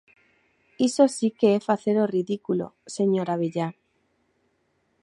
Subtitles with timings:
[0.87, 2.67] Iso si que é facer o ridículo,
[2.97, 3.69] señor Abellá.